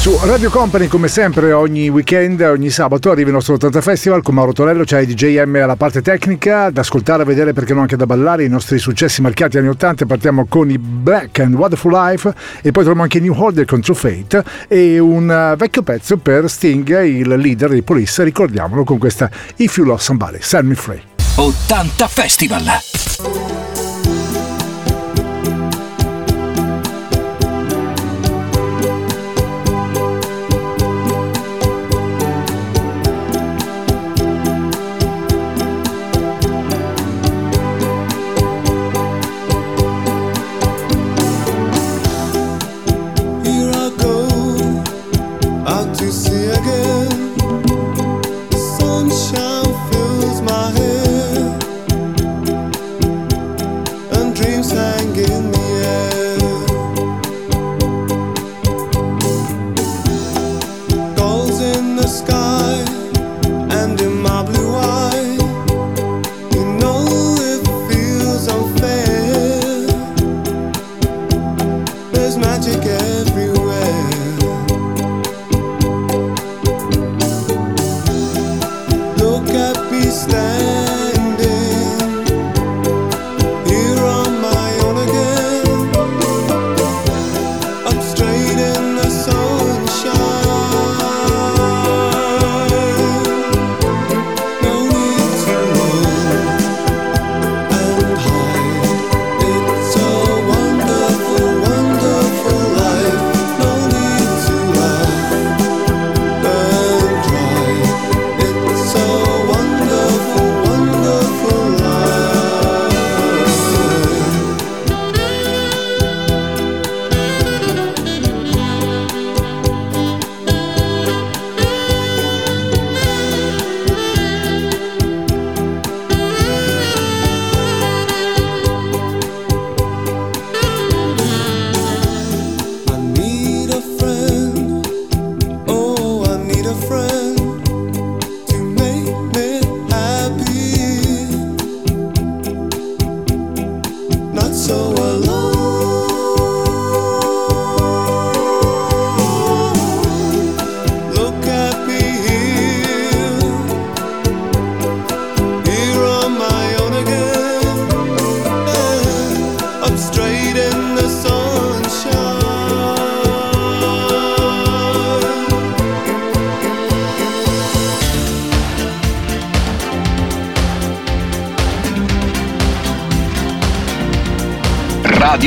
[0.00, 4.32] Su Radio Company, come sempre, ogni weekend, ogni sabato arriva il nostro 80 Festival con
[4.34, 7.96] Mauro Tonello, c'è il DJM alla parte tecnica, da ascoltare, a vedere perché non anche
[7.96, 10.06] da ballare, i nostri successi marchiati anni 80.
[10.06, 12.32] Partiamo con i Black and Wonderful Life
[12.62, 16.48] e poi troviamo anche New Order con True Fate e un eh, vecchio pezzo per
[16.48, 21.02] Sting, il leader dei Police, ricordiamolo con questa If You Love Somebody, Set Me Free.
[21.36, 23.89] 80 Festival!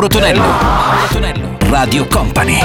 [0.00, 0.40] Mauro Tonello.
[0.40, 1.56] Mauro Tonello.
[1.68, 2.58] Radio Company.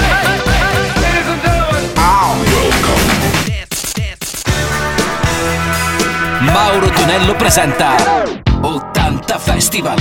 [6.40, 7.96] Mauro Tonello presenta
[8.62, 9.98] 80 Festival.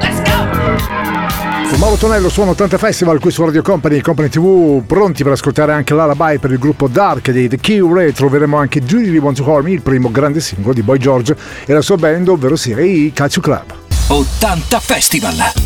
[0.00, 1.68] Let's go!
[1.68, 5.34] Con Mauro Tonello suona 80 Festival qui su Radio Company e Company TV pronti per
[5.34, 7.58] ascoltare anche l'Alabai per il gruppo Dark dei The
[7.88, 11.36] Ray troveremo anche Do You Want to Harm il primo grande singolo di Boy George
[11.64, 13.72] e la sua band ovvero sia i Calcio Club
[14.08, 15.65] 80 Festival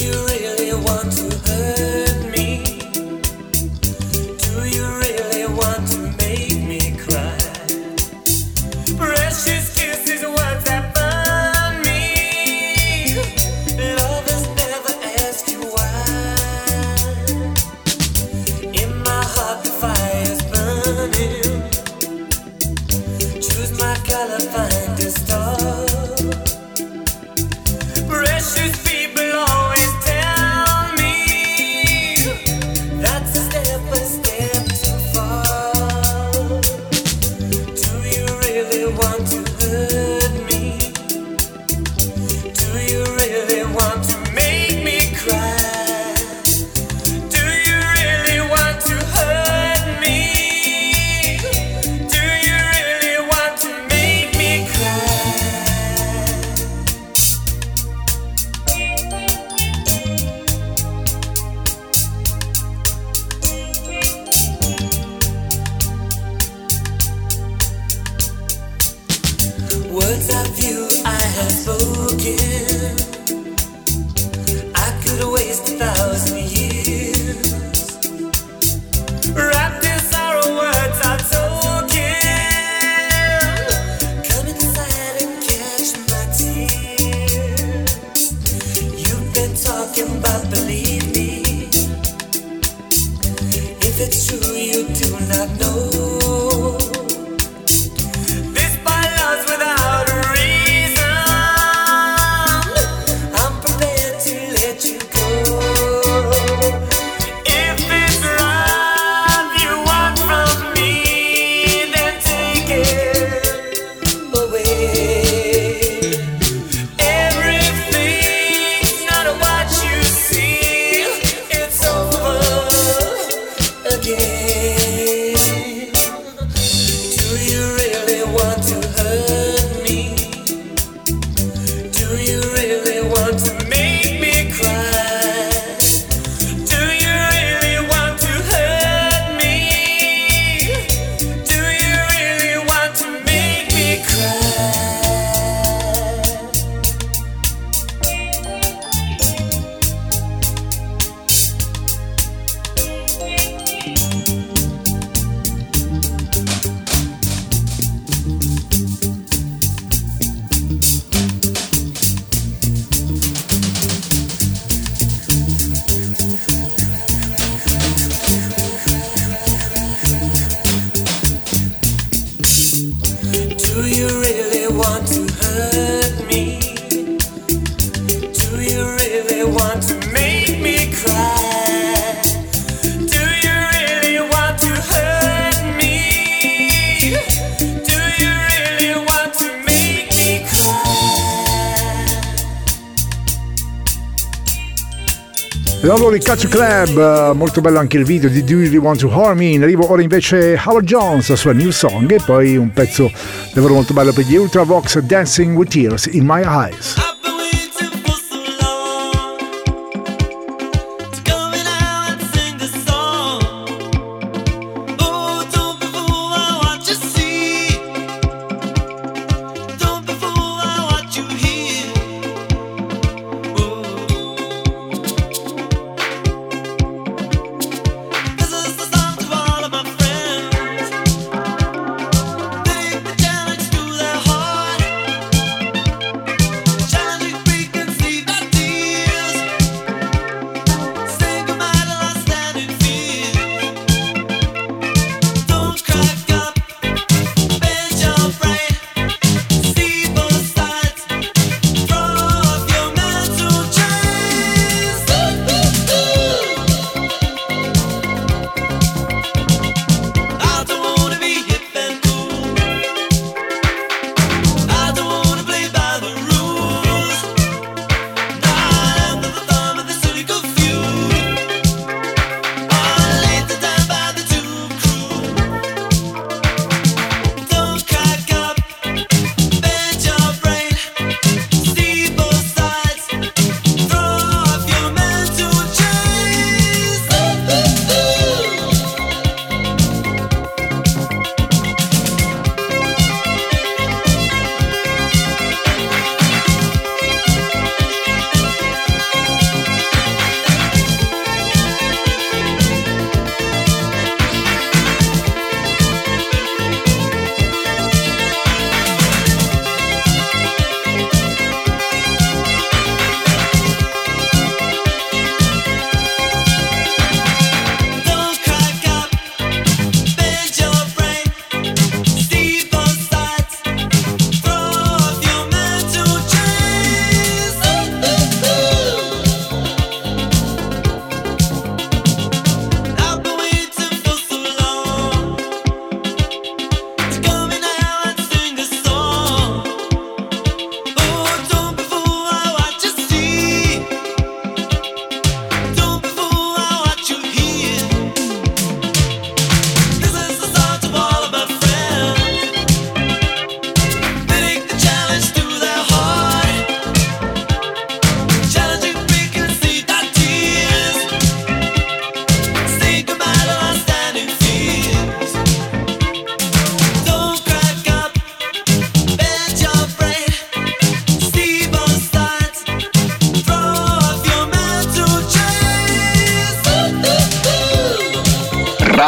[196.23, 199.47] Catch Club, molto bello anche il video di Do You Really Want to Harm Me.
[199.47, 203.11] In arrivo ora invece Howard Jones, la sua new song, e poi un pezzo
[203.53, 207.20] davvero molto bello per gli Ultravox Dancing with Tears in My Eyes.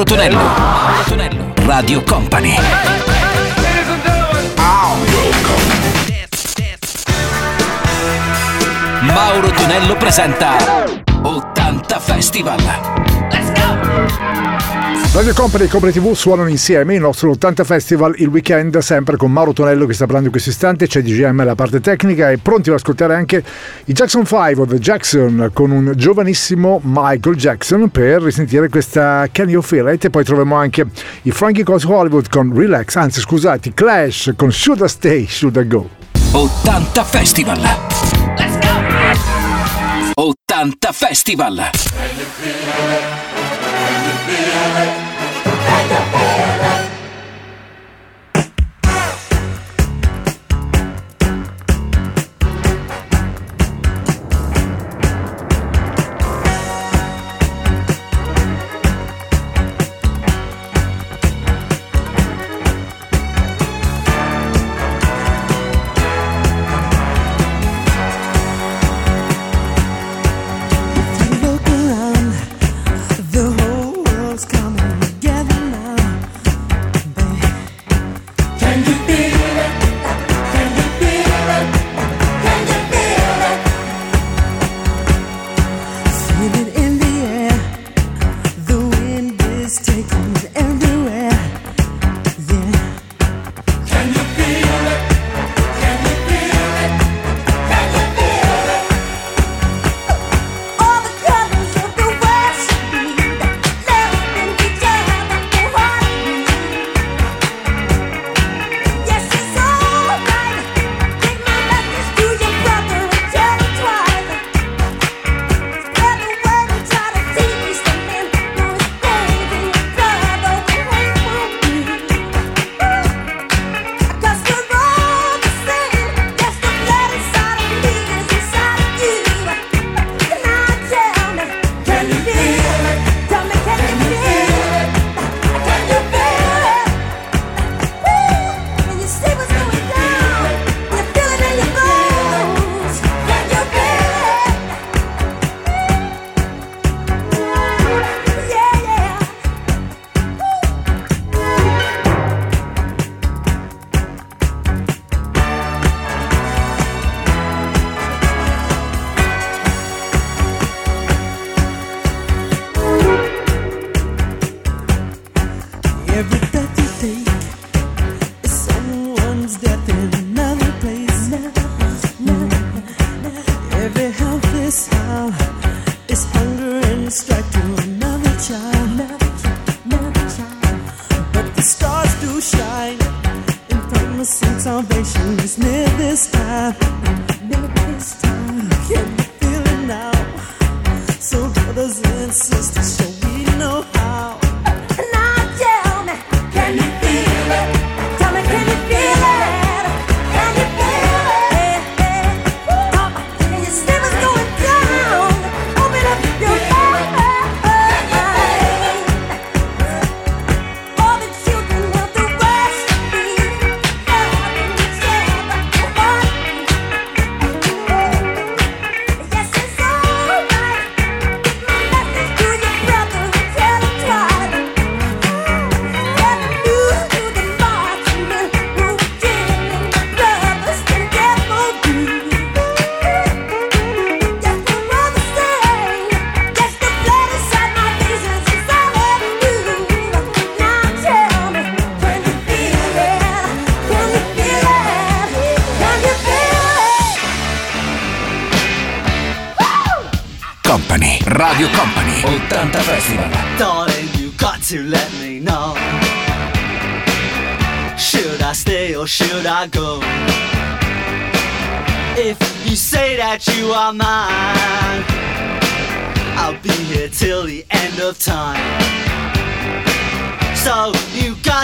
[0.00, 0.38] Mauro Tonello.
[0.38, 1.54] Mauro Tonello.
[1.66, 2.56] Radio Company.
[9.02, 10.56] Mauro Tonello presenta
[15.40, 19.54] Company e Company TV suonano insieme il nostro 80 Festival il weekend, sempre con Mauro
[19.54, 22.74] Tonello che sta parlando in questo istante, c'è DGM la parte tecnica e pronti ad
[22.74, 23.42] ascoltare anche
[23.86, 29.48] i Jackson 5 o The Jackson con un giovanissimo Michael Jackson per risentire questa Can
[29.48, 30.84] You Feel It e poi troviamo anche
[31.22, 35.66] i Frankie Coast Hollywood con Relax, anzi scusate, Clash con Should I Stay, Should I
[35.66, 35.88] Go.
[36.32, 37.58] 80 Festival.
[38.36, 40.22] Let's go!
[40.22, 41.70] 80 Festival.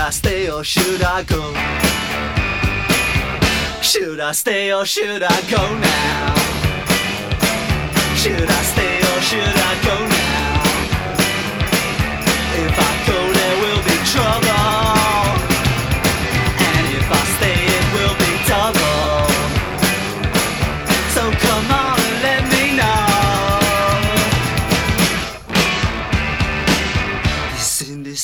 [0.00, 1.52] I stay or oh, should I go
[3.82, 6.34] Should I stay or oh, should I go now?
[8.16, 10.09] Should I stay or oh, should I go now?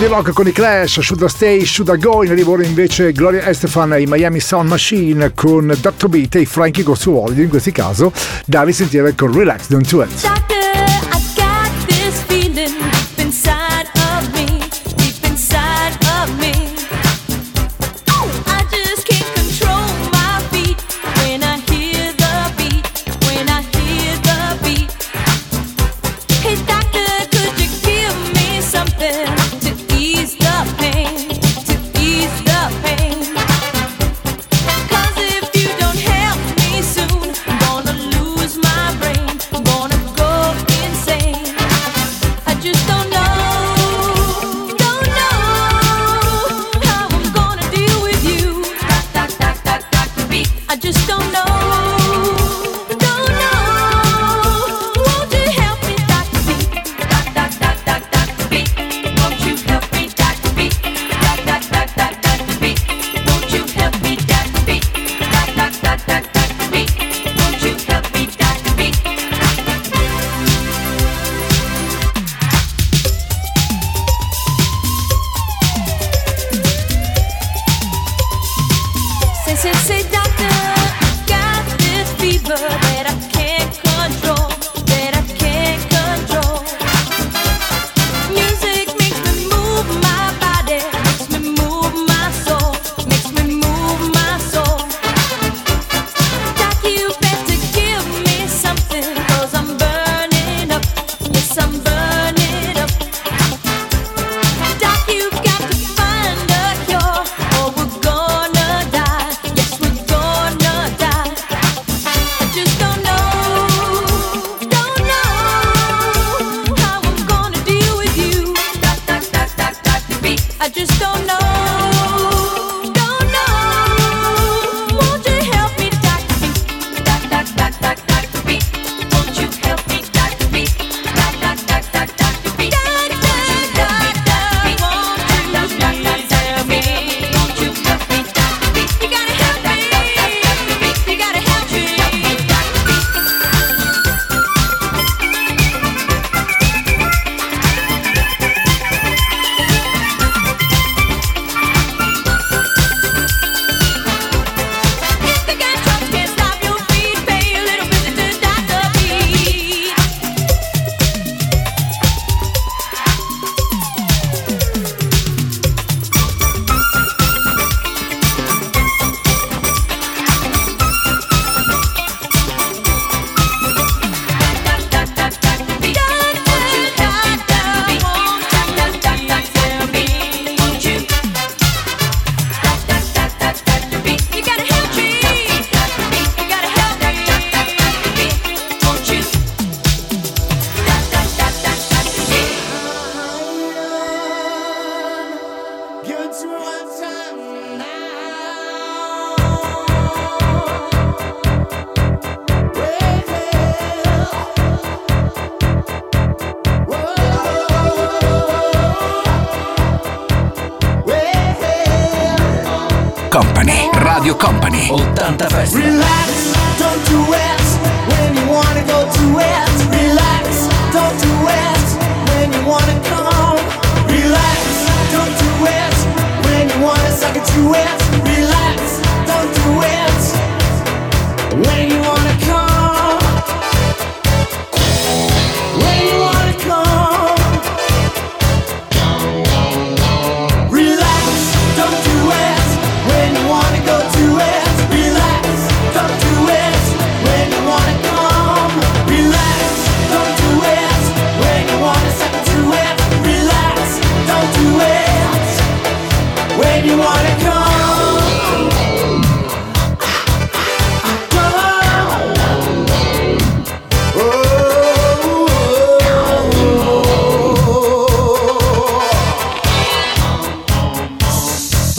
[0.00, 3.46] Body Rock con i Clash, Should I Stay, Should I Go, in arrivo invece Gloria
[3.46, 6.08] Estefan e i Miami Sound Machine con Dr.
[6.08, 8.10] Beat e Frankie Gossuoli, in questo caso
[8.46, 10.59] da risentire con Relax Don't Do It.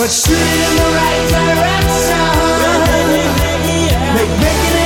[0.02, 2.18] but shoot it in the right direction.
[4.16, 4.78] Make, making.
[4.78, 4.81] it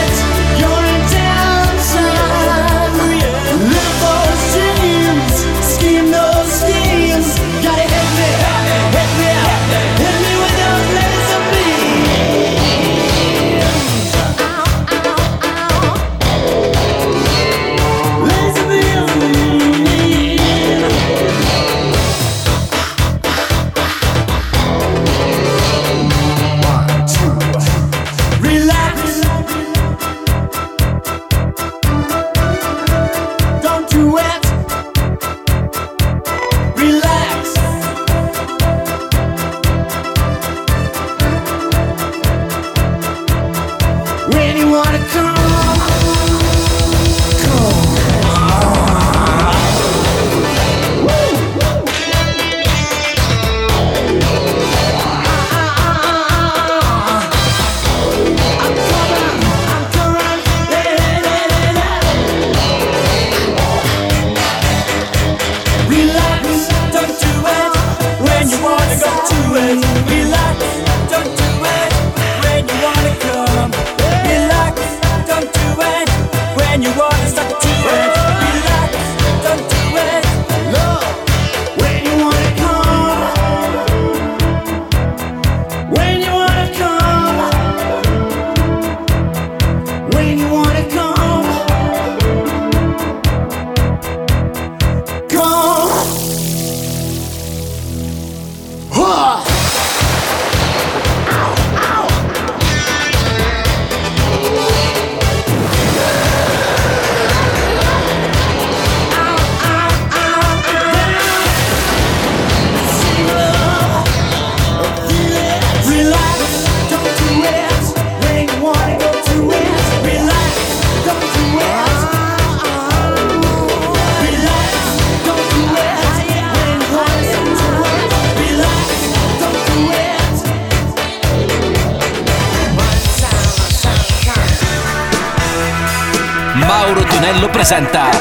[137.67, 138.11] presenta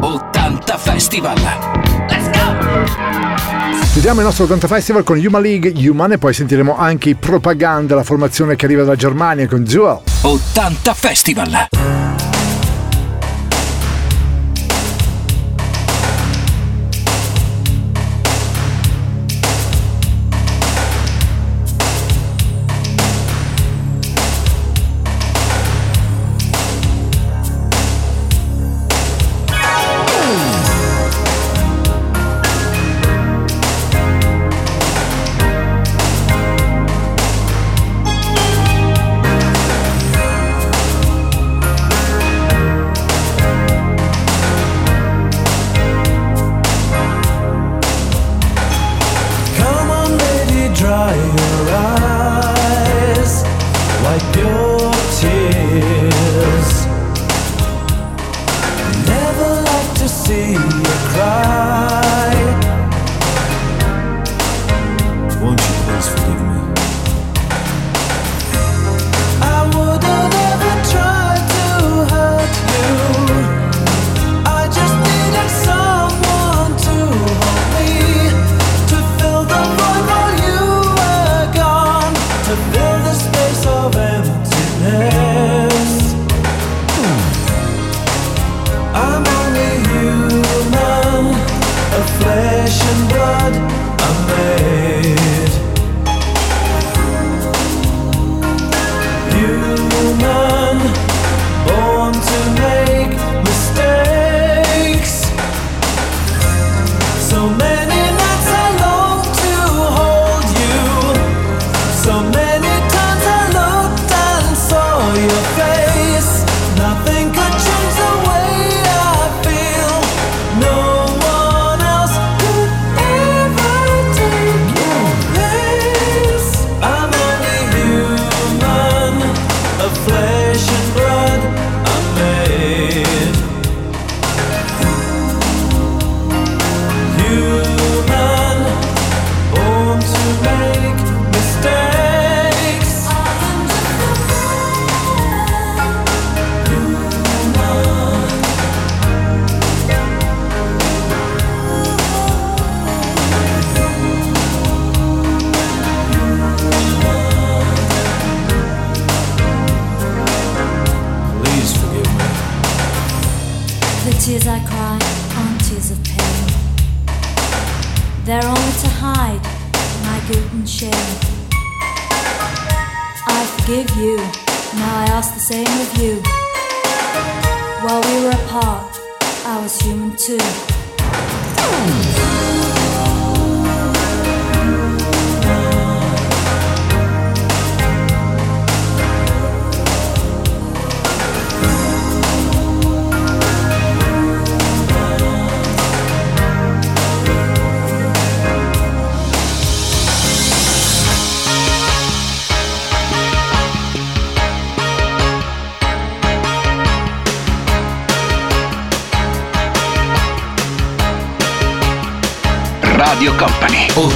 [0.00, 1.40] 80 Festival.
[2.08, 3.84] Let's go!
[3.92, 7.94] Chiudiamo il nostro 80 Festival con Human League Human e poi sentiremo anche i propaganda,
[7.94, 10.02] la formazione che arriva dalla Germania con Zuo.
[10.22, 11.68] 80 Festival.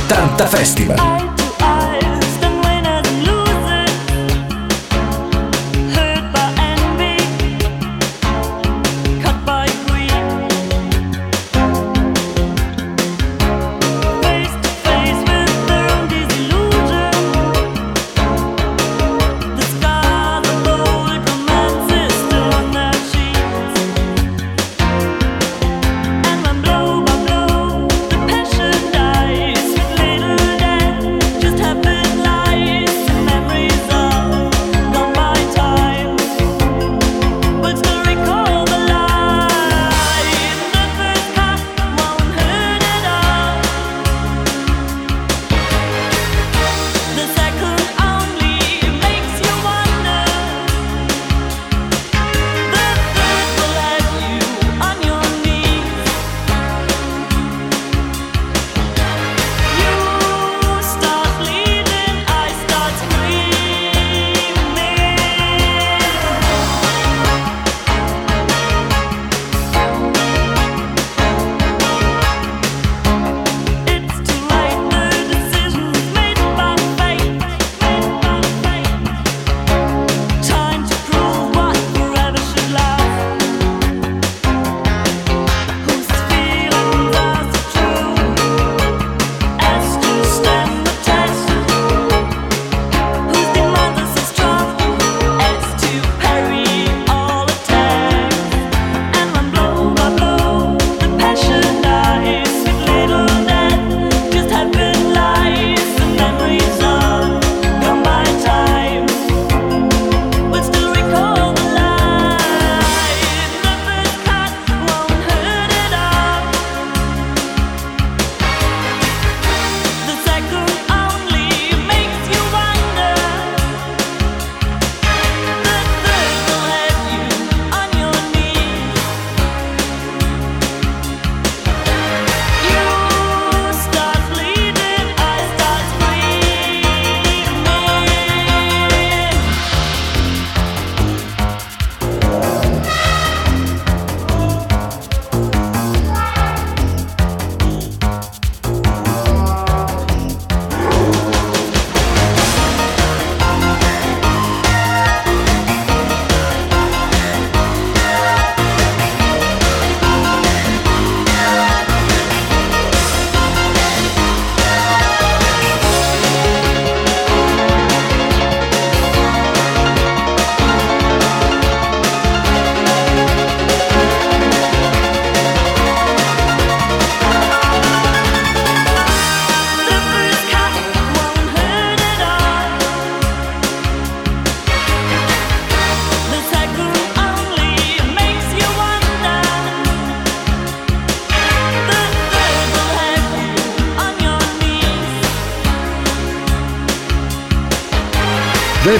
[0.08, 1.23] 80 Festival.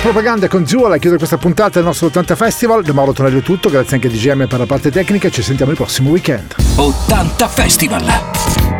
[0.05, 2.83] Delle propagande con Jewel a chiudere questa puntata del nostro 80 Festival.
[2.83, 5.31] Da Mauro Tonello è tutto, grazie anche a DGM per la parte tecnica.
[5.31, 6.57] Ci sentiamo il prossimo weekend.
[6.77, 8.05] 80 Festival.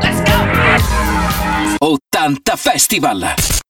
[0.03, 0.23] Let's
[1.79, 1.87] go!
[1.87, 3.63] 80 Festival.